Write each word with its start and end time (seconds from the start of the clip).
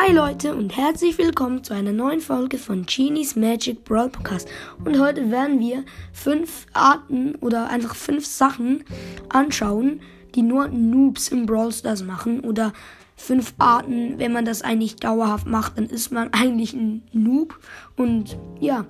Hi 0.00 0.12
Leute 0.12 0.54
und 0.54 0.76
herzlich 0.76 1.18
willkommen 1.18 1.64
zu 1.64 1.74
einer 1.74 1.90
neuen 1.90 2.20
Folge 2.20 2.56
von 2.56 2.86
Genies 2.86 3.34
Magic 3.34 3.82
Brawl 3.82 4.08
Podcast. 4.08 4.48
Und 4.84 5.00
heute 5.00 5.32
werden 5.32 5.58
wir 5.58 5.84
fünf 6.12 6.66
Arten 6.72 7.34
oder 7.40 7.68
einfach 7.68 7.96
fünf 7.96 8.24
Sachen 8.24 8.84
anschauen, 9.28 10.00
die 10.36 10.42
nur 10.42 10.68
Noobs 10.68 11.28
im 11.28 11.46
Brawl 11.46 11.72
Stars 11.72 12.04
machen. 12.04 12.40
Oder 12.40 12.72
fünf 13.16 13.54
Arten, 13.58 14.20
wenn 14.20 14.32
man 14.32 14.44
das 14.44 14.62
eigentlich 14.62 14.94
dauerhaft 14.94 15.48
macht, 15.48 15.76
dann 15.76 15.86
ist 15.86 16.12
man 16.12 16.28
eigentlich 16.32 16.74
ein 16.74 17.02
Noob. 17.12 17.58
Und 17.96 18.38
ja, 18.60 18.86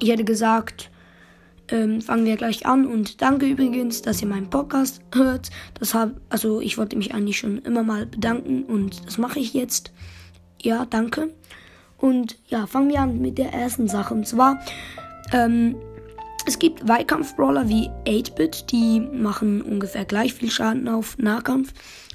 ich 0.00 0.10
hätte 0.10 0.24
gesagt, 0.24 0.90
ähm, 1.68 2.02
fangen 2.02 2.26
wir 2.26 2.36
gleich 2.36 2.66
an 2.66 2.86
und 2.86 3.22
danke 3.22 3.46
übrigens, 3.46 4.02
dass 4.02 4.20
ihr 4.20 4.26
meinen 4.26 4.50
Podcast 4.50 5.00
hört. 5.14 5.50
Das 5.78 5.94
hab, 5.94 6.10
also 6.28 6.60
ich 6.60 6.76
wollte 6.76 6.96
mich 6.96 7.14
eigentlich 7.14 7.38
schon 7.38 7.58
immer 7.58 7.84
mal 7.84 8.04
bedanken 8.04 8.64
und 8.64 9.06
das 9.06 9.16
mache 9.16 9.38
ich 9.38 9.54
jetzt. 9.54 9.92
Ja, 10.62 10.86
danke. 10.88 11.30
Und 11.98 12.38
ja, 12.48 12.66
fangen 12.66 12.90
wir 12.90 13.00
an 13.00 13.20
mit 13.20 13.38
der 13.38 13.52
ersten 13.52 13.88
Sache. 13.88 14.14
Und 14.14 14.26
zwar, 14.26 14.60
ähm, 15.32 15.76
es 16.46 16.58
gibt 16.58 16.88
Weitkampf-Brawler 16.88 17.68
wie 17.68 17.90
8-Bit, 18.06 18.72
die 18.72 19.00
machen 19.00 19.60
ungefähr 19.62 20.04
gleich 20.04 20.34
viel 20.34 20.50
Schaden 20.50 20.88
auf 20.88 21.18
Nahkampf. 21.18 21.72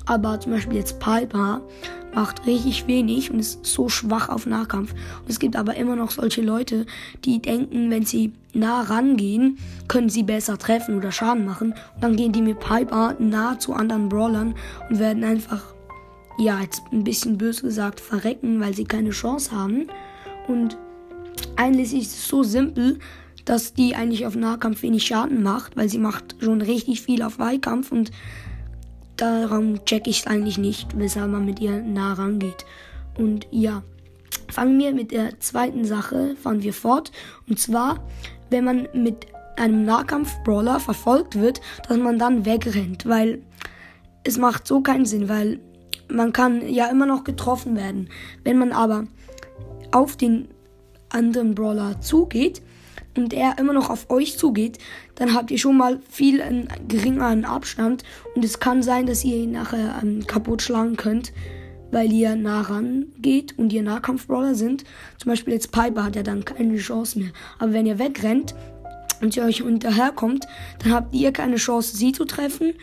Aber 0.08 0.40
zum 0.40 0.52
Beispiel 0.52 0.78
jetzt 0.78 1.00
Piper 1.00 1.62
macht 2.14 2.46
richtig 2.46 2.88
wenig 2.88 3.32
und 3.32 3.40
ist 3.40 3.66
so 3.66 3.90
schwach 3.90 4.30
auf 4.30 4.46
Nahkampf. 4.46 4.94
Und 4.94 5.30
es 5.30 5.40
gibt 5.40 5.56
aber 5.56 5.76
immer 5.76 5.96
noch 5.96 6.12
solche 6.12 6.42
Leute, 6.42 6.86
die 7.26 7.42
denken, 7.42 7.90
wenn 7.92 8.06
sie 8.06 8.34
nah 8.54 8.82
rangehen, 8.82 9.58
können 9.88 10.10
sie 10.10 10.24
besser 10.24 10.58
treffen 10.58 10.98
oder 10.98 11.12
Schaden 11.12 11.46
machen. 11.46 11.74
Und 11.96 12.04
dann 12.04 12.16
gehen 12.16 12.32
die 12.32 12.42
mit 12.42 12.60
Piper 12.60 13.16
nah 13.20 13.60
zu 13.60 13.74
anderen 13.74 14.10
Brawlern 14.10 14.56
und 14.90 15.00
werden 15.00 15.24
einfach 15.24 15.75
ja, 16.38 16.62
jetzt 16.62 16.84
ein 16.92 17.04
bisschen 17.04 17.38
böse 17.38 17.62
gesagt, 17.64 18.00
verrecken, 18.00 18.60
weil 18.60 18.74
sie 18.74 18.86
keine 18.86 19.12
Chance 19.12 19.52
haben. 19.52 19.88
Und 20.48 20.78
eigentlich 21.56 21.94
ist 21.94 22.14
es 22.14 22.28
so 22.28 22.44
simpel, 22.44 23.00
dass 23.46 23.74
die 23.74 23.96
eigentlich 23.96 24.26
auf 24.26 24.36
Nahkampf 24.36 24.82
wenig 24.82 25.06
Schaden 25.06 25.44
macht, 25.44 25.78
weil 25.78 25.88
sie 25.90 26.00
macht 26.00 26.36
schon 26.40 26.62
richtig 26.62 27.02
viel 27.02 27.22
auf 27.22 27.40
Weitkampf 27.40 27.92
und 27.92 28.12
darum 29.18 29.86
check 29.86 30.08
ich 30.08 30.22
es 30.22 30.28
eigentlich 30.28 30.58
nicht, 30.58 30.98
weshalb 30.98 31.32
man 31.32 31.46
mit 31.46 31.60
ihr 31.60 31.82
nah 31.82 32.14
rangeht. 32.14 32.66
Und 33.18 33.48
ja, 33.52 33.84
fangen 34.50 34.78
wir 34.80 34.94
mit 34.94 35.12
der 35.12 35.40
zweiten 35.40 35.86
Sache, 35.86 36.36
fahren 36.42 36.64
wir 36.64 36.74
fort. 36.74 37.12
Und 37.48 37.60
zwar, 37.60 38.04
wenn 38.50 38.66
man 38.66 38.88
mit 38.94 39.28
einem 39.58 39.86
Nahkampf-Brawler 39.86 40.80
verfolgt 40.80 41.40
wird, 41.40 41.62
dass 41.88 41.98
man 41.98 42.20
dann 42.20 42.46
wegrennt, 42.46 43.06
weil 43.06 43.42
es 44.24 44.38
macht 44.38 44.68
so 44.68 44.82
keinen 44.82 45.06
Sinn, 45.06 45.30
weil 45.30 45.60
man 46.10 46.34
kann 46.34 46.68
ja 46.68 46.88
immer 46.88 47.06
noch 47.06 47.24
getroffen 47.24 47.76
werden. 47.76 48.10
Wenn 48.44 48.58
man 48.58 48.72
aber 48.72 49.06
auf 49.92 50.18
den 50.18 50.48
anderen 51.10 51.56
Brawler 51.56 52.02
zugeht 52.02 52.62
und 53.16 53.34
er 53.34 53.58
immer 53.58 53.74
noch 53.74 53.90
auf 53.90 54.10
euch 54.10 54.38
zugeht, 54.38 54.78
dann 55.16 55.34
habt 55.34 55.52
ihr 55.52 55.58
schon 55.58 55.78
mal 55.78 56.00
viel 56.10 56.42
einen 56.42 56.68
geringeren 56.88 57.46
Abstand 57.46 58.04
und 58.36 58.44
es 58.44 58.60
kann 58.60 58.84
sein, 58.84 59.06
dass 59.06 59.24
ihr 59.24 59.38
ihn 59.38 59.52
nachher 59.52 60.00
ähm, 60.04 60.28
kaputt 60.28 60.62
schlagen 60.62 60.98
könnt, 60.98 61.32
weil 61.92 62.12
ihr 62.12 62.36
nah 62.36 62.62
ran 62.62 63.06
geht 63.20 63.58
und 63.58 63.72
ihr 63.72 63.84
Nahkampf-Brawler 63.84 64.56
sind. 64.56 64.84
Zum 65.18 65.30
Beispiel 65.30 65.54
jetzt 65.54 65.72
Piper 65.72 66.04
hat 66.04 66.16
ja 66.16 66.24
dann 66.24 66.44
keine 66.44 66.76
Chance 66.78 67.20
mehr. 67.20 67.30
Aber 67.58 67.72
wenn 67.72 67.86
ihr 67.86 68.00
wegrennt 68.00 68.54
und 69.22 69.34
sie 69.34 69.42
euch 69.42 69.60
hinterherkommt, 69.60 70.46
dann 70.80 70.94
habt 70.94 71.16
ihr 71.16 71.32
keine 71.32 71.56
Chance, 71.56 71.96
sie 71.96 72.12
zu 72.12 72.26
treffen. 72.26 72.74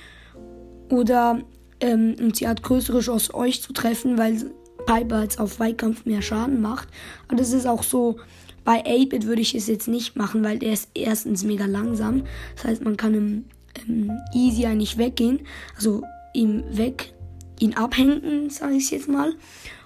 Oder 0.88 1.42
ähm, 1.82 2.14
und 2.20 2.36
sie 2.36 2.48
hat 2.48 2.62
größere 2.62 3.00
Chance, 3.00 3.34
euch 3.34 3.60
zu 3.60 3.72
treffen, 3.72 4.16
weil 4.16 4.52
Piper 4.86 5.22
jetzt 5.22 5.38
auf 5.38 5.60
Weitkampf 5.60 6.06
mehr 6.06 6.22
Schaden 6.22 6.60
macht. 6.60 6.88
Aber 7.28 7.36
das 7.36 7.52
ist 7.52 7.66
auch 7.66 7.82
so, 7.82 8.18
bei 8.64 8.84
8-Bit 8.86 9.26
würde 9.26 9.42
ich 9.42 9.54
es 9.54 9.66
jetzt 9.66 9.88
nicht 9.88 10.16
machen, 10.16 10.44
weil 10.44 10.58
der 10.58 10.72
ist 10.72 10.90
erstens 10.94 11.44
mega 11.44 11.66
langsam. 11.66 12.22
Das 12.54 12.64
heißt, 12.64 12.84
man 12.84 12.96
kann 12.96 13.14
im, 13.14 13.44
im 13.86 14.12
Easy 14.32 14.64
eigentlich 14.66 14.96
weggehen. 14.96 15.40
Also 15.76 16.02
ihm 16.32 16.62
weg, 16.70 17.12
ihn 17.58 17.74
abhängen, 17.74 18.48
sage 18.50 18.74
ich 18.74 18.90
jetzt 18.92 19.08
mal. 19.08 19.34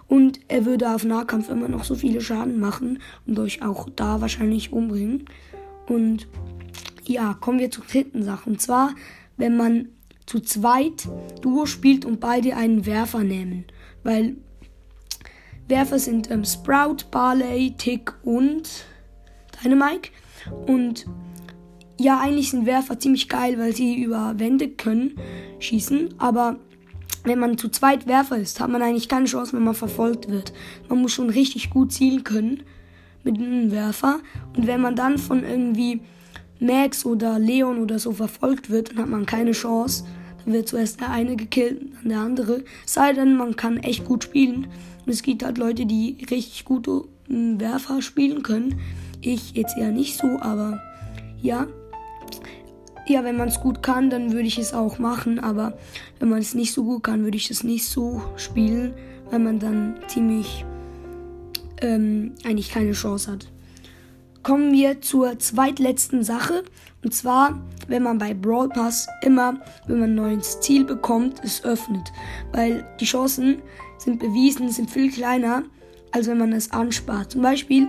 Und 0.06 0.40
er 0.48 0.66
würde 0.66 0.94
auf 0.94 1.02
Nahkampf 1.02 1.48
immer 1.48 1.68
noch 1.68 1.84
so 1.84 1.94
viele 1.94 2.20
Schaden 2.20 2.60
machen 2.60 3.00
und 3.26 3.38
euch 3.38 3.62
auch 3.62 3.88
da 3.96 4.20
wahrscheinlich 4.20 4.72
umbringen. 4.72 5.24
Und 5.88 6.28
ja, 7.06 7.34
kommen 7.34 7.58
wir 7.58 7.70
zur 7.70 7.84
dritten 7.84 8.22
Sache. 8.22 8.50
Und 8.50 8.60
zwar, 8.60 8.94
wenn 9.36 9.56
man 9.56 9.88
zu 10.26 10.40
zweit 10.40 11.08
Duo 11.40 11.66
spielt 11.66 12.04
und 12.04 12.20
beide 12.20 12.56
einen 12.56 12.84
Werfer 12.84 13.22
nehmen. 13.22 13.64
Weil 14.02 14.36
Werfer 15.68 15.98
sind 15.98 16.30
ähm, 16.30 16.44
Sprout, 16.44 17.06
Barley, 17.10 17.74
Tick 17.76 18.12
und 18.22 18.86
Dynamike. 19.62 20.10
Und 20.66 21.06
ja, 21.98 22.20
eigentlich 22.20 22.50
sind 22.50 22.66
Werfer 22.66 22.98
ziemlich 22.98 23.28
geil, 23.28 23.58
weil 23.58 23.74
sie 23.74 24.02
über 24.02 24.34
Wände 24.38 24.68
können 24.68 25.18
schießen. 25.58 26.14
Aber 26.18 26.56
wenn 27.24 27.38
man 27.38 27.58
zu 27.58 27.68
zweit 27.68 28.06
Werfer 28.06 28.36
ist, 28.36 28.60
hat 28.60 28.70
man 28.70 28.82
eigentlich 28.82 29.08
keine 29.08 29.26
Chance, 29.26 29.54
wenn 29.54 29.64
man 29.64 29.74
verfolgt 29.74 30.28
wird. 30.28 30.52
Man 30.88 31.00
muss 31.02 31.12
schon 31.12 31.30
richtig 31.30 31.70
gut 31.70 31.92
zielen 31.92 32.22
können 32.22 32.62
mit 33.24 33.38
einem 33.38 33.72
Werfer. 33.72 34.20
Und 34.56 34.66
wenn 34.66 34.80
man 34.80 34.94
dann 34.94 35.18
von 35.18 35.42
irgendwie 35.42 36.00
Max 36.60 37.04
oder 37.04 37.38
Leon 37.38 37.78
oder 37.78 37.98
so 37.98 38.12
verfolgt 38.12 38.70
wird, 38.70 38.90
dann 38.90 38.98
hat 38.98 39.08
man 39.08 39.26
keine 39.26 39.52
Chance. 39.52 40.04
Wird 40.46 40.68
zuerst 40.68 41.00
der 41.00 41.10
eine 41.10 41.36
gekillt, 41.36 41.82
dann 42.00 42.08
der 42.08 42.20
andere. 42.20 42.64
Sei 42.86 43.12
denn, 43.12 43.36
man 43.36 43.56
kann 43.56 43.78
echt 43.78 44.04
gut 44.04 44.24
spielen. 44.24 44.68
Und 45.04 45.12
es 45.12 45.22
gibt 45.22 45.44
halt 45.44 45.58
Leute, 45.58 45.86
die 45.86 46.24
richtig 46.30 46.64
gute 46.64 47.02
Werfer 47.28 48.00
spielen 48.00 48.42
können. 48.42 48.80
Ich 49.20 49.52
jetzt 49.52 49.76
eher 49.76 49.90
nicht 49.90 50.16
so, 50.16 50.38
aber 50.40 50.80
ja. 51.42 51.66
Ja, 53.08 53.22
wenn 53.24 53.36
man 53.36 53.48
es 53.48 53.60
gut 53.60 53.82
kann, 53.82 54.10
dann 54.10 54.32
würde 54.32 54.48
ich 54.48 54.58
es 54.58 54.72
auch 54.72 54.98
machen. 54.98 55.38
Aber 55.38 55.76
wenn 56.18 56.28
man 56.28 56.38
es 56.38 56.54
nicht 56.54 56.72
so 56.72 56.84
gut 56.84 57.02
kann, 57.02 57.24
würde 57.24 57.36
ich 57.36 57.50
es 57.50 57.64
nicht 57.64 57.86
so 57.86 58.22
spielen, 58.36 58.94
weil 59.30 59.40
man 59.40 59.58
dann 59.58 59.96
ziemlich 60.08 60.64
ähm, 61.82 62.32
eigentlich 62.44 62.70
keine 62.70 62.92
Chance 62.92 63.32
hat 63.32 63.48
kommen 64.46 64.72
wir 64.72 65.00
zur 65.00 65.40
zweitletzten 65.40 66.22
Sache. 66.22 66.62
Und 67.02 67.12
zwar, 67.12 67.60
wenn 67.88 68.04
man 68.04 68.18
bei 68.18 68.32
Brawl 68.32 68.68
Pass 68.68 69.08
immer, 69.22 69.58
wenn 69.88 69.98
man 69.98 70.10
ein 70.10 70.14
neues 70.14 70.60
Ziel 70.60 70.84
bekommt, 70.84 71.40
es 71.42 71.64
öffnet. 71.64 72.12
Weil 72.52 72.86
die 73.00 73.06
Chancen 73.06 73.60
sind 73.98 74.20
bewiesen, 74.20 74.68
sind 74.68 74.88
viel 74.88 75.10
kleiner, 75.10 75.64
als 76.12 76.28
wenn 76.28 76.38
man 76.38 76.52
es 76.52 76.70
anspart. 76.70 77.32
Zum 77.32 77.42
Beispiel, 77.42 77.88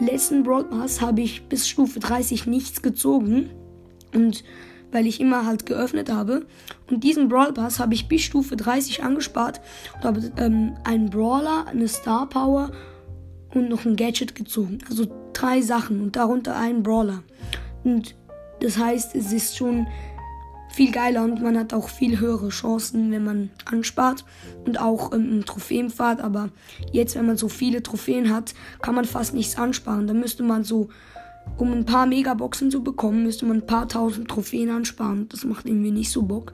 letzten 0.00 0.44
Brawl 0.44 0.64
Pass 0.64 1.02
habe 1.02 1.20
ich 1.20 1.46
bis 1.46 1.68
Stufe 1.68 2.00
30 2.00 2.46
nichts 2.46 2.80
gezogen. 2.80 3.50
Und 4.14 4.44
weil 4.90 5.06
ich 5.06 5.20
immer 5.20 5.44
halt 5.44 5.66
geöffnet 5.66 6.10
habe. 6.10 6.46
Und 6.90 7.04
diesen 7.04 7.28
Brawl 7.28 7.52
Pass 7.52 7.78
habe 7.80 7.92
ich 7.92 8.08
bis 8.08 8.22
Stufe 8.22 8.56
30 8.56 9.04
angespart 9.04 9.60
und 9.96 10.04
habe 10.04 10.32
ähm, 10.38 10.74
einen 10.84 11.10
Brawler, 11.10 11.66
eine 11.66 11.86
Star 11.86 12.26
Power 12.30 12.70
und 13.52 13.68
noch 13.68 13.84
ein 13.84 13.96
Gadget 13.96 14.34
gezogen. 14.34 14.78
Also 14.88 15.06
drei 15.40 15.60
Sachen 15.60 16.00
und 16.00 16.16
darunter 16.16 16.56
einen 16.56 16.82
Brawler. 16.82 17.22
Und 17.84 18.14
das 18.60 18.76
heißt, 18.76 19.14
es 19.14 19.32
ist 19.32 19.56
schon 19.56 19.86
viel 20.70 20.92
geiler 20.92 21.24
und 21.24 21.42
man 21.42 21.58
hat 21.58 21.72
auch 21.72 21.88
viel 21.88 22.20
höhere 22.20 22.50
Chancen, 22.50 23.10
wenn 23.10 23.24
man 23.24 23.50
anspart 23.64 24.24
und 24.64 24.80
auch 24.80 25.12
ähm, 25.12 25.44
Trophäenpfad. 25.44 26.20
Aber 26.20 26.50
jetzt, 26.92 27.14
wenn 27.16 27.26
man 27.26 27.36
so 27.36 27.48
viele 27.48 27.82
Trophäen 27.82 28.32
hat, 28.32 28.54
kann 28.82 28.94
man 28.94 29.04
fast 29.04 29.34
nichts 29.34 29.56
ansparen. 29.56 30.06
Da 30.06 30.14
müsste 30.14 30.42
man 30.42 30.64
so, 30.64 30.88
um 31.56 31.72
ein 31.72 31.84
paar 31.84 32.06
Megaboxen 32.06 32.70
zu 32.70 32.82
bekommen, 32.82 33.22
müsste 33.24 33.46
man 33.46 33.58
ein 33.58 33.66
paar 33.66 33.88
tausend 33.88 34.28
Trophäen 34.28 34.70
ansparen. 34.70 35.28
Das 35.30 35.44
macht 35.44 35.66
irgendwie 35.66 35.90
nicht 35.90 36.10
so 36.10 36.22
Bock. 36.22 36.52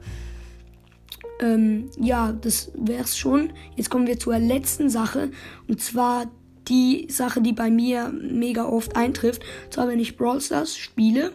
Ähm, 1.41 1.89
ja, 1.99 2.31
das 2.31 2.71
wär's 2.75 3.17
schon. 3.17 3.51
Jetzt 3.75 3.89
kommen 3.89 4.07
wir 4.07 4.17
zur 4.17 4.39
letzten 4.39 4.89
Sache 4.89 5.31
und 5.67 5.81
zwar 5.81 6.27
die 6.67 7.07
Sache, 7.09 7.41
die 7.41 7.53
bei 7.53 7.69
mir 7.69 8.09
mega 8.09 8.65
oft 8.65 8.95
eintrifft. 8.95 9.43
Zwar, 9.69 9.87
wenn 9.87 9.99
ich 9.99 10.17
Brawl 10.17 10.41
Stars 10.41 10.75
spiele 10.77 11.31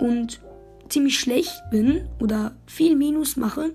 und 0.00 0.40
ziemlich 0.88 1.18
schlecht 1.18 1.62
bin 1.70 2.08
oder 2.20 2.54
viel 2.66 2.96
Minus 2.96 3.36
mache, 3.36 3.72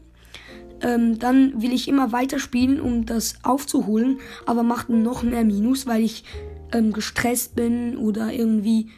ähm, 0.81 1.17
dann 1.17 1.61
will 1.61 1.73
ich 1.73 1.87
immer 1.87 2.11
weiterspielen, 2.11 2.79
um 2.79 3.05
das 3.05 3.35
aufzuholen, 3.43 4.19
aber 4.45 4.63
macht 4.63 4.89
noch 4.89 5.23
mehr 5.23 5.43
Minus, 5.43 5.87
weil 5.87 6.03
ich 6.03 6.23
ähm, 6.71 6.93
gestresst 6.93 7.55
bin 7.55 7.97
oder 7.97 8.31
irgendwie 8.31 8.89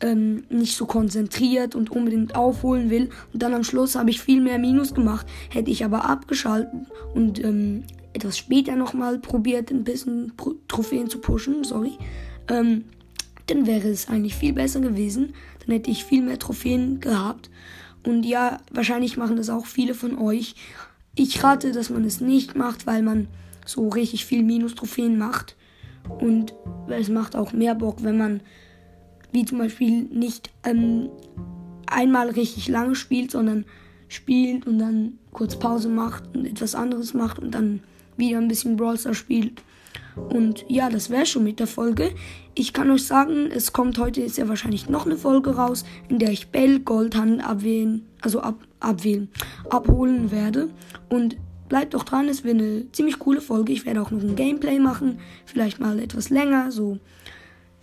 ähm, 0.00 0.44
nicht 0.50 0.76
so 0.76 0.86
konzentriert 0.86 1.74
und 1.74 1.90
unbedingt 1.90 2.36
aufholen 2.36 2.90
will. 2.90 3.10
Und 3.32 3.42
dann 3.42 3.54
am 3.54 3.64
Schluss 3.64 3.94
habe 3.94 4.10
ich 4.10 4.20
viel 4.20 4.40
mehr 4.40 4.58
Minus 4.58 4.94
gemacht. 4.94 5.26
Hätte 5.50 5.70
ich 5.70 5.84
aber 5.84 6.08
abgeschalten 6.08 6.86
und 7.14 7.42
ähm, 7.42 7.84
etwas 8.12 8.38
später 8.38 8.76
nochmal 8.76 9.18
probiert, 9.18 9.70
ein 9.70 9.84
bisschen 9.84 10.32
Pro 10.36 10.54
Trophäen 10.66 11.08
zu 11.08 11.18
pushen, 11.20 11.64
sorry, 11.64 11.92
ähm, 12.48 12.84
dann 13.48 13.66
wäre 13.66 13.88
es 13.88 14.08
eigentlich 14.08 14.34
viel 14.34 14.52
besser 14.52 14.80
gewesen. 14.80 15.34
Dann 15.60 15.74
hätte 15.74 15.90
ich 15.90 16.04
viel 16.04 16.22
mehr 16.22 16.38
Trophäen 16.38 17.00
gehabt. 17.00 17.50
Und 18.04 18.24
ja, 18.24 18.58
wahrscheinlich 18.70 19.16
machen 19.16 19.36
das 19.36 19.50
auch 19.50 19.66
viele 19.66 19.94
von 19.94 20.18
euch. 20.18 20.54
Ich 21.14 21.42
rate, 21.42 21.72
dass 21.72 21.90
man 21.90 22.04
es 22.04 22.20
nicht 22.20 22.54
macht, 22.54 22.86
weil 22.86 23.02
man 23.02 23.26
so 23.66 23.88
richtig 23.88 24.24
viel 24.24 24.42
Minus-Trophäen 24.42 25.18
macht. 25.18 25.56
Und 26.08 26.54
es 26.88 27.08
macht 27.08 27.36
auch 27.36 27.52
mehr 27.52 27.74
Bock, 27.74 28.02
wenn 28.02 28.16
man, 28.16 28.40
wie 29.32 29.44
zum 29.44 29.58
Beispiel, 29.58 30.02
nicht 30.04 30.50
ähm, 30.64 31.10
einmal 31.86 32.30
richtig 32.30 32.68
lange 32.68 32.94
spielt, 32.94 33.30
sondern 33.30 33.64
spielt 34.08 34.66
und 34.66 34.78
dann 34.78 35.18
kurz 35.32 35.58
Pause 35.58 35.88
macht 35.88 36.34
und 36.34 36.46
etwas 36.46 36.74
anderes 36.74 37.12
macht 37.12 37.38
und 37.38 37.50
dann 37.50 37.80
wieder 38.18 38.38
ein 38.38 38.48
bisschen 38.48 38.76
Brawl 38.76 38.98
Stars 38.98 39.16
spielt. 39.16 39.62
Und 40.28 40.64
ja, 40.68 40.90
das 40.90 41.10
wäre 41.10 41.26
schon 41.26 41.44
mit 41.44 41.60
der 41.60 41.66
Folge. 41.66 42.10
Ich 42.54 42.72
kann 42.72 42.90
euch 42.90 43.06
sagen, 43.06 43.50
es 43.52 43.72
kommt 43.72 43.98
heute 43.98 44.28
sehr 44.28 44.48
wahrscheinlich 44.48 44.88
noch 44.88 45.06
eine 45.06 45.16
Folge 45.16 45.56
raus, 45.56 45.84
in 46.08 46.18
der 46.18 46.30
ich 46.30 46.48
Bell 46.48 46.80
Goldhandel 46.80 47.40
abwählen, 47.40 48.04
also 48.20 48.40
ab, 48.40 48.56
abwählen, 48.80 49.28
abholen 49.70 50.30
werde. 50.30 50.70
Und 51.08 51.36
bleibt 51.68 51.94
doch 51.94 52.02
dran, 52.02 52.28
es 52.28 52.44
wird 52.44 52.56
eine 52.56 52.90
ziemlich 52.92 53.18
coole 53.18 53.40
Folge. 53.40 53.72
Ich 53.72 53.86
werde 53.86 54.02
auch 54.02 54.10
noch 54.10 54.22
ein 54.22 54.36
Gameplay 54.36 54.78
machen, 54.78 55.20
vielleicht 55.46 55.78
mal 55.78 55.98
etwas 56.00 56.30
länger, 56.30 56.72
so 56.72 56.98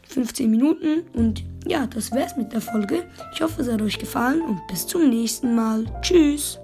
15 0.09 0.51
Minuten. 0.51 1.03
Und 1.13 1.43
ja, 1.65 1.87
das 1.87 2.11
wär's 2.11 2.35
mit 2.37 2.51
der 2.51 2.61
Folge. 2.61 3.03
Ich 3.33 3.41
hoffe, 3.41 3.61
es 3.61 3.71
hat 3.71 3.81
euch 3.81 3.97
gefallen 3.97 4.41
und 4.41 4.67
bis 4.67 4.85
zum 4.85 5.09
nächsten 5.09 5.55
Mal. 5.55 5.85
Tschüss. 6.01 6.59